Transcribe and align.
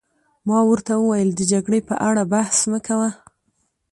ما 0.47 0.59
ورته 0.69 0.91
وویل: 0.97 1.29
د 1.35 1.41
جګړې 1.51 1.79
په 1.89 1.95
اړه 2.07 2.23
بحث 2.33 2.57
مه 2.71 2.79
کوه. 2.87 3.09